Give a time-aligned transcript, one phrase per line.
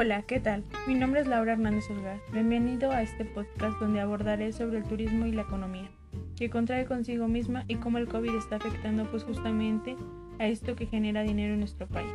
[0.00, 0.62] Hola, ¿qué tal?
[0.86, 2.20] Mi nombre es Laura Hernández Olgar.
[2.32, 5.90] Bienvenido a este podcast donde abordaré sobre el turismo y la economía,
[6.36, 9.96] que contrae consigo misma y cómo el COVID está afectando pues justamente
[10.38, 12.12] a esto que genera dinero en nuestro país.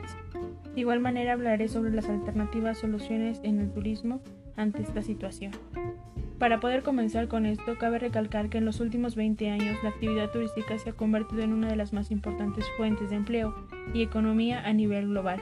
[0.74, 4.22] De igual manera hablaré sobre las alternativas soluciones en el turismo
[4.56, 5.52] ante esta situación.
[6.40, 10.32] Para poder comenzar con esto, cabe recalcar que en los últimos 20 años la actividad
[10.32, 13.54] turística se ha convertido en una de las más importantes fuentes de empleo
[13.94, 15.42] y economía a nivel global.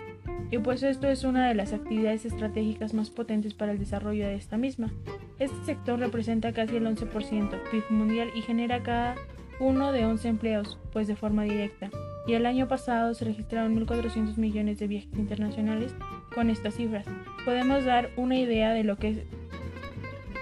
[0.52, 4.36] Y pues esto es una de las actividades estratégicas más potentes para el desarrollo de
[4.36, 4.92] esta misma.
[5.40, 9.16] Este sector representa casi el 11% PIB mundial y genera cada
[9.62, 11.90] uno de 11 empleos, pues de forma directa.
[12.28, 15.96] Y el año pasado se registraron 1.400 millones de viajes internacionales
[16.36, 17.06] con estas cifras.
[17.46, 19.18] Podemos dar una idea de lo que es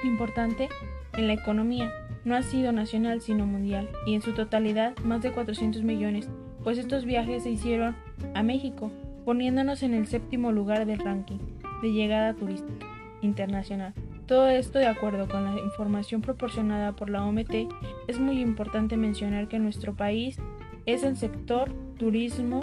[0.04, 0.70] importante
[1.14, 1.92] en la economía.
[2.26, 6.30] No ha sido nacional sino mundial y en su totalidad más de 400 millones,
[6.64, 7.96] pues estos viajes se hicieron
[8.34, 8.92] a México,
[9.30, 11.38] poniéndonos en el séptimo lugar del ranking
[11.84, 12.88] de llegada turística
[13.22, 13.94] internacional.
[14.26, 17.70] Todo esto de acuerdo con la información proporcionada por la OMT,
[18.08, 20.40] es muy importante mencionar que nuestro país
[20.88, 22.62] es el sector turismo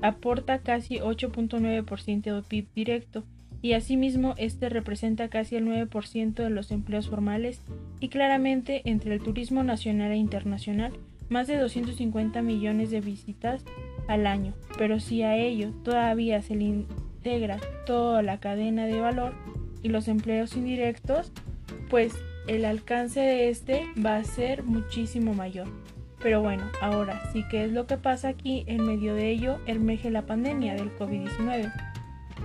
[0.00, 3.24] aporta casi 8.9% del PIB directo
[3.60, 7.60] y asimismo este representa casi el 9% de los empleos formales
[8.00, 10.94] y claramente entre el turismo nacional e internacional
[11.28, 13.66] más de 250 millones de visitas
[14.08, 19.34] al año, pero si a ello todavía se le integra toda la cadena de valor
[19.82, 21.32] y los empleos indirectos,
[21.90, 22.14] pues
[22.46, 25.68] el alcance de este va a ser muchísimo mayor.
[26.22, 30.10] Pero bueno, ahora sí que es lo que pasa aquí, en medio de ello emerge
[30.10, 31.72] la pandemia del COVID-19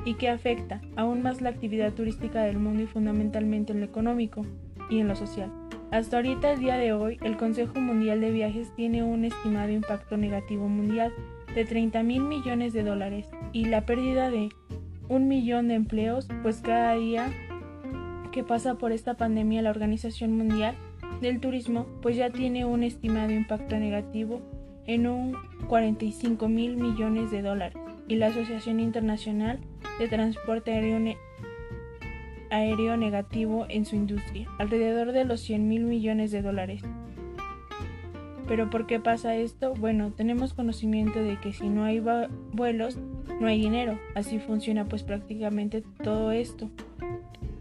[0.06, 4.46] y que afecta aún más la actividad turística del mundo y fundamentalmente en lo económico
[4.90, 5.52] y en lo social.
[5.92, 10.16] Hasta ahorita, el día de hoy, el Consejo Mundial de Viajes tiene un estimado impacto
[10.16, 11.12] negativo mundial
[11.56, 14.50] de 30 mil millones de dólares y la pérdida de
[15.10, 17.32] un millón de empleos, pues cada día
[18.32, 20.76] que pasa por esta pandemia la Organización Mundial
[21.22, 24.42] del Turismo pues ya tiene un estimado impacto negativo
[24.88, 29.60] en un 45 mil millones de dólares y la Asociación Internacional
[30.00, 30.74] de Transporte
[32.50, 36.82] Aéreo, Negativo en su industria, alrededor de los 100 mil millones de dólares.
[38.52, 39.74] ¿Pero por qué pasa esto?
[39.76, 42.04] Bueno, tenemos conocimiento de que si no hay
[42.52, 42.98] vuelos,
[43.40, 43.98] no hay dinero.
[44.14, 46.70] Así funciona pues prácticamente todo esto.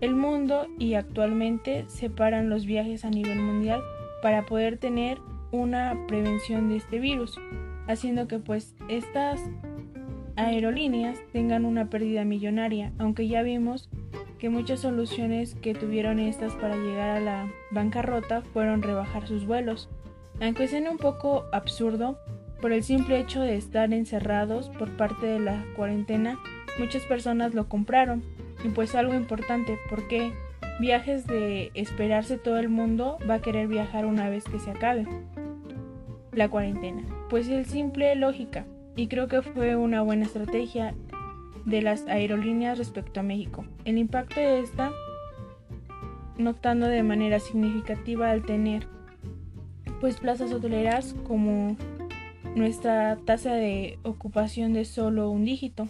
[0.00, 3.80] El mundo y actualmente separan los viajes a nivel mundial
[4.20, 5.18] para poder tener
[5.52, 7.38] una prevención de este virus,
[7.86, 9.40] haciendo que pues estas
[10.34, 13.88] aerolíneas tengan una pérdida millonaria, aunque ya vimos
[14.40, 19.88] que muchas soluciones que tuvieron estas para llegar a la bancarrota fueron rebajar sus vuelos.
[20.40, 22.18] Aunque sea un poco absurdo,
[22.60, 26.38] por el simple hecho de estar encerrados por parte de la cuarentena,
[26.78, 28.22] muchas personas lo compraron.
[28.64, 30.32] Y pues algo importante, porque
[30.80, 35.06] viajes de esperarse todo el mundo va a querer viajar una vez que se acabe
[36.32, 37.02] la cuarentena.
[37.28, 40.94] Pues el simple lógica, y creo que fue una buena estrategia
[41.64, 43.64] de las aerolíneas respecto a México.
[43.84, 44.90] El impacto de esta
[46.36, 48.86] notando de manera significativa al tener
[50.00, 51.76] pues plazas hoteleras como
[52.54, 55.88] nuestra tasa de ocupación de solo un dígito.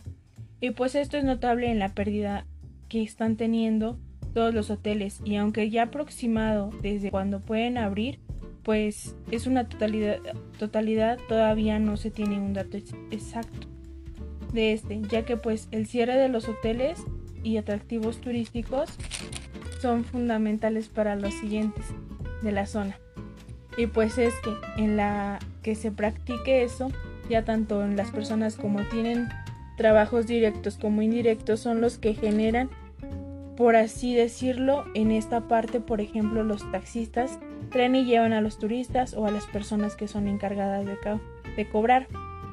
[0.60, 2.44] Y pues esto es notable en la pérdida
[2.88, 3.98] que están teniendo
[4.34, 8.20] todos los hoteles y aunque ya aproximado desde cuando pueden abrir,
[8.62, 10.18] pues es una totalidad,
[10.58, 12.76] totalidad todavía no se tiene un dato
[13.10, 13.68] exacto
[14.52, 17.02] de este, ya que pues el cierre de los hoteles
[17.42, 18.90] y atractivos turísticos
[19.80, 21.86] son fundamentales para los siguientes
[22.42, 22.98] de la zona.
[23.80, 26.90] Y pues es que en la que se practique eso,
[27.30, 29.30] ya tanto en las personas como tienen
[29.78, 32.68] trabajos directos como indirectos son los que generan,
[33.56, 37.38] por así decirlo, en esta parte, por ejemplo, los taxistas
[37.70, 40.98] traen y llevan a los turistas o a las personas que son encargadas de,
[41.56, 42.06] de cobrar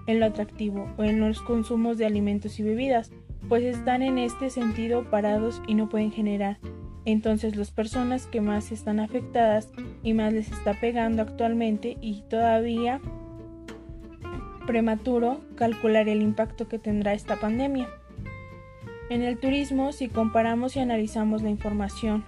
[0.06, 3.12] en lo atractivo o en los consumos de alimentos y bebidas,
[3.50, 6.58] pues están en este sentido parados y no pueden generar.
[7.08, 9.70] Entonces las personas que más están afectadas
[10.04, 13.00] y más les está pegando actualmente y todavía
[14.66, 17.88] prematuro calcular el impacto que tendrá esta pandemia.
[19.10, 22.26] En el turismo, si comparamos y analizamos la información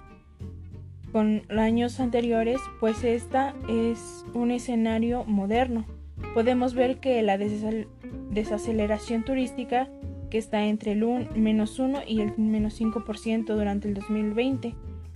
[1.12, 5.84] con años anteriores, pues esta es un escenario moderno.
[6.32, 9.90] Podemos ver que la desaceleración turística,
[10.30, 14.74] que está entre el menos 1 y el menos 5% durante el 2020,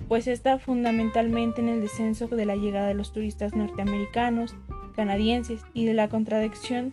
[0.08, 4.54] pues está fundamentalmente en el descenso de la llegada de los turistas norteamericanos,
[4.94, 6.92] canadienses y de la contracción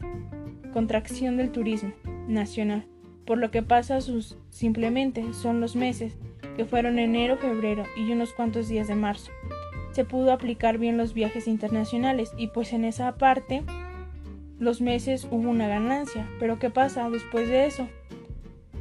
[1.38, 1.92] del turismo
[2.28, 2.86] nacional
[3.26, 6.18] por lo que pasa sus simplemente son los meses,
[6.58, 9.32] que fueron enero, febrero y unos cuantos días de marzo.
[9.94, 13.64] Se pudo aplicar bien los viajes internacionales y pues en esa parte
[14.62, 16.30] los meses hubo una ganancia.
[16.40, 17.90] Pero ¿qué pasa después de eso?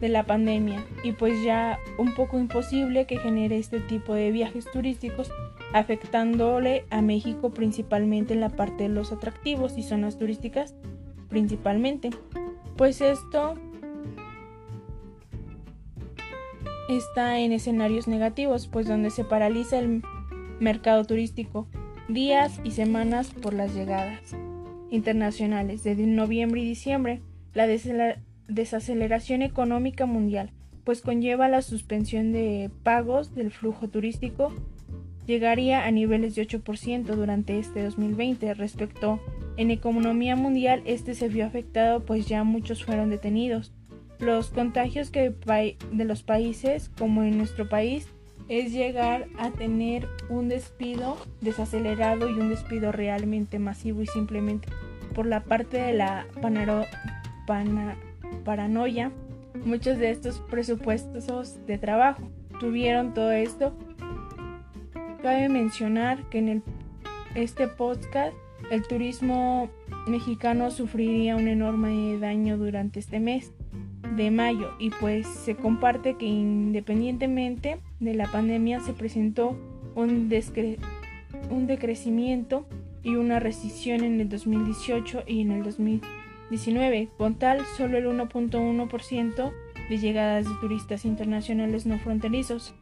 [0.00, 4.70] De la pandemia y pues ya un poco imposible que genere este tipo de viajes
[4.70, 5.30] turísticos
[5.74, 10.74] afectándole a México principalmente en la parte de los atractivos y zonas turísticas
[11.28, 12.10] principalmente.
[12.76, 13.54] Pues esto
[16.88, 20.02] está en escenarios negativos, pues donde se paraliza el
[20.60, 21.66] mercado turístico
[22.08, 24.34] días y semanas por las llegadas
[24.90, 27.20] internacionales de noviembre y diciembre,
[27.54, 27.66] la
[28.48, 30.50] desaceleración económica mundial,
[30.84, 34.52] pues conlleva la suspensión de pagos del flujo turístico,
[35.26, 39.20] llegaría a niveles de 8% durante este 2020 respecto
[39.56, 43.72] en economía mundial este se vio afectado pues ya muchos fueron detenidos.
[44.18, 45.34] Los contagios que
[45.92, 48.08] de los países, como en nuestro país,
[48.50, 54.68] es llegar a tener un despido desacelerado y un despido realmente masivo y simplemente
[55.14, 56.26] por la parte de la
[58.44, 59.12] paranoia,
[59.64, 63.72] muchos de estos presupuestos de trabajo tuvieron todo esto.
[65.22, 66.62] Cabe mencionar que en el,
[67.36, 68.34] este podcast
[68.72, 69.70] el turismo
[70.08, 73.52] mexicano sufriría un enorme daño durante este mes
[74.16, 79.56] de mayo y pues se comparte que independientemente de la pandemia se presentó
[79.94, 80.28] un,
[81.66, 82.66] decrecimiento
[83.02, 87.08] y una rescisión en el 2018 y en el 2019.
[87.16, 89.52] Con tal, solo el 1.1%
[89.88, 92.74] de llegadas de turistas internacionales no fronterizos.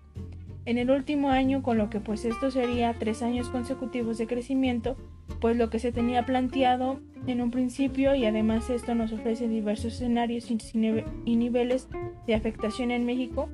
[0.64, 4.96] En el último año, con lo que pues esto sería tres años consecutivos de crecimiento,
[5.40, 9.94] pues lo que se tenía planteado en un principio y además esto nos ofrece diversos
[9.94, 11.88] escenarios y niveles
[12.26, 13.48] de afectación en México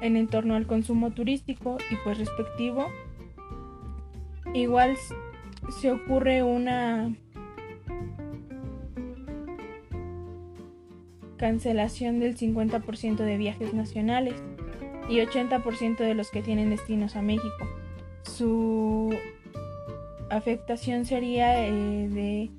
[0.00, 2.86] en torno al consumo turístico y pues respectivo.
[4.54, 4.96] Igual
[5.80, 7.14] se ocurre una
[11.36, 14.34] cancelación del 50% de viajes nacionales
[15.08, 17.66] y 80% de los que tienen destinos a México.
[18.22, 19.14] Su
[20.30, 22.50] afectación sería eh, de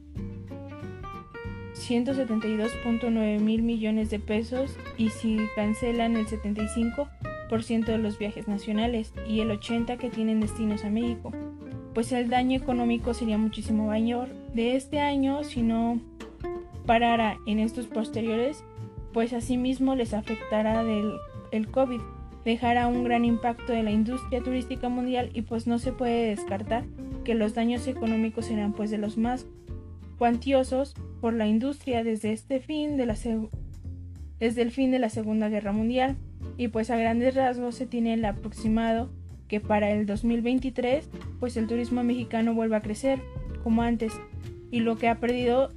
[1.75, 7.07] 172.9 mil millones de pesos y si cancelan el 75%
[7.51, 11.33] de los viajes nacionales y el 80% que tienen destinos a México,
[11.94, 14.30] pues el daño económico sería muchísimo mayor.
[14.53, 16.00] De este año, si no
[16.86, 18.63] parara en estos posteriores,
[19.12, 20.81] pues asimismo les afectará
[21.51, 22.00] el COVID,
[22.45, 26.86] dejará un gran impacto de la industria turística mundial y pues no se puede descartar
[27.25, 29.45] que los daños económicos serán pues de los más
[30.18, 33.18] cuantiosos por la industria desde este fin de la
[34.39, 36.15] desde el fin de la Segunda Guerra Mundial
[36.61, 39.09] y pues a grandes rasgos se tiene el aproximado
[39.47, 41.09] que para el 2023
[41.39, 43.19] pues el turismo mexicano vuelva a crecer
[43.63, 44.13] como antes
[44.69, 45.71] y lo que ha perdido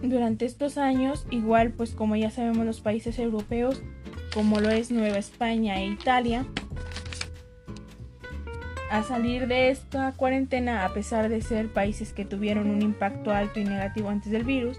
[0.00, 3.82] durante estos años igual pues como ya sabemos los países europeos
[4.32, 6.46] como lo es Nueva España e Italia
[8.92, 13.58] a salir de esta cuarentena a pesar de ser países que tuvieron un impacto alto
[13.58, 14.78] y negativo antes del virus,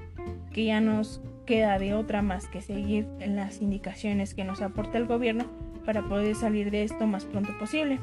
[0.54, 5.08] que ya nos queda de otra más que seguir las indicaciones que nos aporta el
[5.08, 5.46] gobierno
[5.84, 8.00] para poder salir de esto más pronto posible.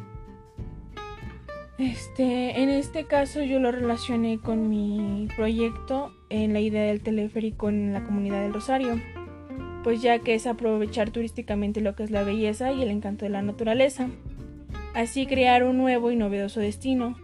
[1.78, 7.68] Este, en este caso yo lo relacioné con mi proyecto en la idea del teleférico
[7.68, 9.00] en la comunidad del Rosario,
[9.84, 13.30] pues ya que es aprovechar turísticamente lo que es la belleza y el encanto de
[13.30, 14.08] la naturaleza
[14.94, 17.16] así crear un nuevo y novedoso destino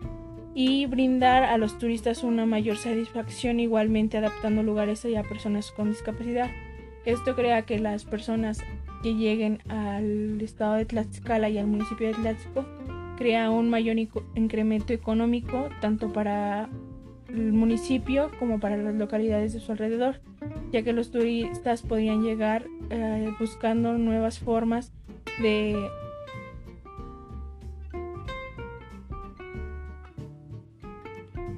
[0.63, 6.51] y brindar a los turistas una mayor satisfacción igualmente adaptando lugares a personas con discapacidad.
[7.07, 8.61] Esto crea que las personas
[9.03, 12.67] que lleguen al estado de Tlaxcala y al municipio de Tlaxco
[13.17, 16.69] crea un mayor incremento económico tanto para
[17.31, 20.21] el municipio como para las localidades de su alrededor,
[20.73, 24.93] ya que los turistas podrían llegar eh, buscando nuevas formas
[25.41, 25.75] de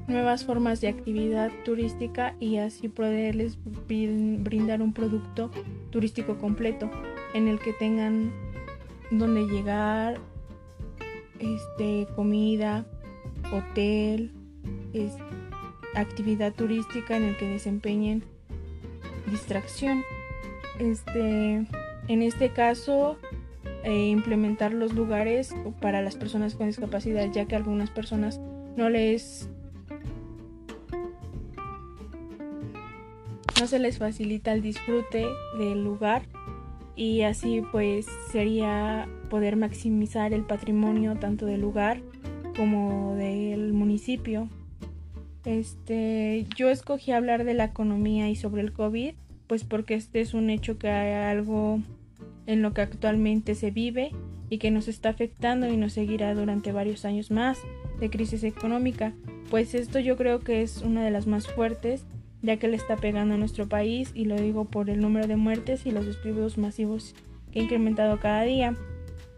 [0.07, 5.51] nuevas formas de actividad turística y así poderles brindar un producto
[5.91, 6.91] turístico completo
[7.35, 8.33] en el que tengan
[9.11, 10.19] donde llegar,
[11.39, 12.87] este, comida,
[13.53, 14.33] hotel,
[15.95, 18.25] actividad turística en el que desempeñen
[19.31, 20.03] distracción.
[20.79, 21.67] Este,
[22.09, 23.17] en este caso,
[23.85, 28.41] eh, implementar los lugares para las personas con discapacidad, ya que a algunas personas
[28.77, 29.49] no les
[33.63, 35.25] no se les facilita el disfrute
[35.57, 36.25] del lugar
[36.97, 42.01] y así pues sería poder maximizar el patrimonio tanto del lugar
[42.57, 44.49] como del municipio.
[45.45, 49.15] Este, yo escogí hablar de la economía y sobre el COVID,
[49.47, 51.79] pues porque este es un hecho que hay algo
[52.47, 54.11] en lo que actualmente se vive
[54.51, 57.61] y que nos está afectando y nos seguirá durante varios años más
[58.01, 59.15] de crisis económica,
[59.51, 62.05] pues esto yo creo que es una de las más fuertes
[62.43, 65.37] ya que le está pegando a nuestro país y lo digo por el número de
[65.37, 67.15] muertes y los despidos masivos
[67.53, 68.75] que ha incrementado cada día.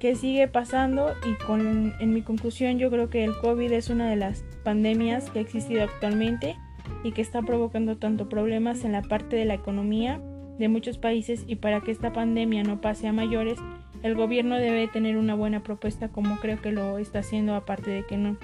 [0.01, 1.15] que sigue pasando?
[1.27, 5.31] Y con, en mi conclusión yo creo que el COVID es una de las pandemias
[5.31, 6.57] que ha existido actualmente
[7.03, 10.21] y que está provocando tanto problemas en la parte de la economía
[10.59, 13.59] de muchos países y para que esta pandemia no pase a mayores,
[14.03, 18.05] el gobierno debe tener una buena propuesta como creo que lo está haciendo aparte de
[18.05, 18.37] que no,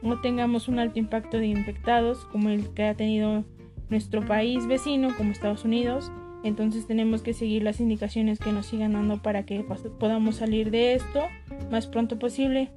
[0.00, 3.44] no tengamos un alto impacto de infectados como el que ha tenido
[3.92, 6.10] nuestro país vecino como Estados Unidos.
[6.42, 9.64] Entonces tenemos que seguir las indicaciones que nos sigan dando para que
[10.00, 11.20] podamos salir de esto
[11.70, 12.70] más pronto posible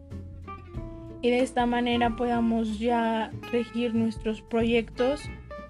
[1.26, 5.24] y de esta manera podamos ya regir nuestros proyectos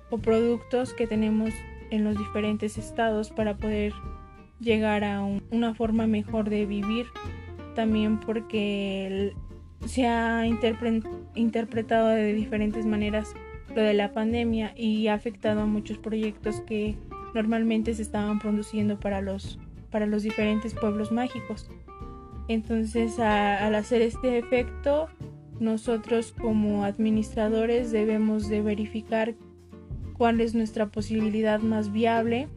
[0.09, 1.53] o productos que tenemos
[1.91, 3.93] en los diferentes estados para poder
[4.59, 7.05] llegar a una forma mejor de vivir
[7.73, 9.33] también porque
[9.85, 13.33] se ha interpretado de diferentes maneras
[13.75, 16.96] lo de la pandemia y ha afectado a muchos proyectos que
[17.34, 19.60] normalmente se estaban produciendo para los,
[19.91, 21.70] para los diferentes pueblos mágicos.
[22.48, 25.08] Entonces al hacer este efecto
[25.60, 29.36] nosotros como administradores debemos de verificar
[30.17, 32.48] cuál es nuestra posibilidad más viable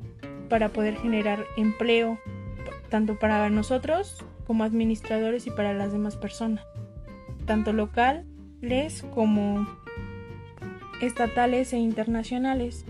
[0.48, 2.18] para poder generar empleo
[2.88, 6.64] tanto para nosotros como administradores y para las demás personas,
[7.44, 9.66] tanto locales como
[11.00, 12.84] estatales e internacionales.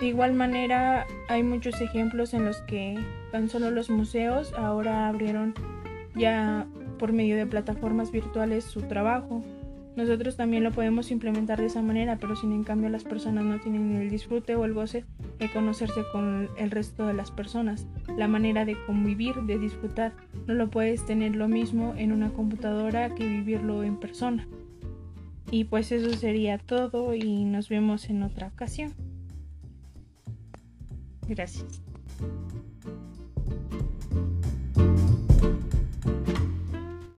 [0.00, 2.98] De igual manera, hay muchos ejemplos en los que
[3.32, 5.54] tan solo los museos ahora abrieron
[6.14, 6.66] ya
[6.98, 9.42] por medio de plataformas virtuales su trabajo.
[9.96, 13.58] Nosotros también lo podemos implementar de esa manera, pero sin en cambio las personas no
[13.58, 15.04] tienen el disfrute o el goce
[15.38, 17.86] de conocerse con el resto de las personas.
[18.16, 20.12] La manera de convivir, de disfrutar,
[20.46, 24.46] no lo puedes tener lo mismo en una computadora que vivirlo en persona.
[25.50, 28.94] Y pues eso sería todo y nos vemos en otra ocasión.
[31.26, 31.82] Gracias.